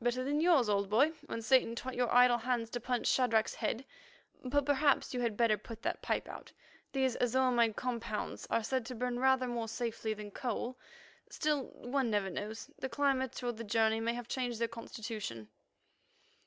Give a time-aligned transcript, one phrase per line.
[0.00, 3.84] "Better than yours, old boy, when Satan taught your idle hands to punch Shadrach's head.
[4.42, 6.50] But perhaps you had better put that pipe out.
[6.92, 10.78] These azo imide compounds are said to burn rather more safely than coal.
[11.28, 15.50] Still, one never knows; the climate or the journey may have changed their constitution."